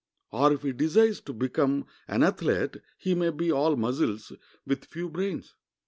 [0.31, 4.31] Or, if he desires to become an athlete, he may be all muscles,
[4.65, 5.53] with few brains.